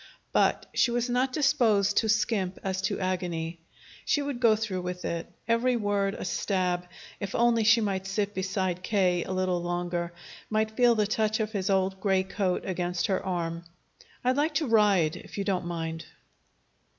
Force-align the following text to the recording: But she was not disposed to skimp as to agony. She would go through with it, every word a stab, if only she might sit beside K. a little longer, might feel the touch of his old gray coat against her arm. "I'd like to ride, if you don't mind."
But 0.31 0.65
she 0.73 0.89
was 0.89 1.11
not 1.11 1.31
disposed 1.31 1.97
to 1.97 2.09
skimp 2.09 2.57
as 2.63 2.81
to 2.81 2.99
agony. 2.99 3.59
She 4.03 4.23
would 4.23 4.39
go 4.39 4.55
through 4.55 4.81
with 4.81 5.05
it, 5.05 5.31
every 5.47 5.75
word 5.75 6.15
a 6.15 6.25
stab, 6.25 6.85
if 7.19 7.35
only 7.35 7.63
she 7.63 7.81
might 7.81 8.07
sit 8.07 8.33
beside 8.33 8.81
K. 8.81 9.23
a 9.23 9.31
little 9.31 9.61
longer, 9.61 10.11
might 10.49 10.71
feel 10.71 10.95
the 10.95 11.05
touch 11.05 11.39
of 11.39 11.51
his 11.51 11.69
old 11.69 11.99
gray 12.01 12.23
coat 12.23 12.63
against 12.65 13.05
her 13.05 13.23
arm. 13.23 13.63
"I'd 14.23 14.37
like 14.37 14.55
to 14.55 14.65
ride, 14.65 15.17
if 15.17 15.37
you 15.37 15.43
don't 15.43 15.65
mind." 15.67 16.03